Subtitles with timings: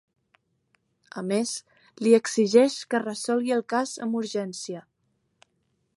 [1.21, 1.51] A més,
[2.05, 4.83] li exigeix que resolgui el cas amb urgència.